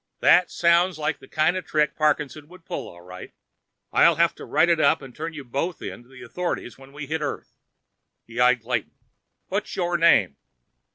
"That 0.19 0.49
sounds 0.49 0.97
like 0.97 1.19
the 1.19 1.27
kind 1.27 1.55
of 1.55 1.63
trick 1.63 1.95
Parkinson 1.95 2.47
would 2.47 2.65
pull, 2.65 2.89
all 2.89 3.01
right. 3.03 3.33
I'll 3.93 4.15
have 4.15 4.33
to 4.33 4.45
write 4.45 4.67
it 4.69 4.79
up 4.79 5.03
and 5.03 5.15
turn 5.15 5.33
you 5.33 5.43
both 5.43 5.79
in 5.79 6.01
to 6.01 6.09
the 6.09 6.23
authorities 6.23 6.75
when 6.75 6.91
we 6.91 7.05
hit 7.05 7.21
Earth." 7.21 7.53
He 8.25 8.39
eyed 8.39 8.63
Clayton. 8.63 8.93
"What's 9.49 9.75
your 9.75 9.99
name?" 9.99 10.37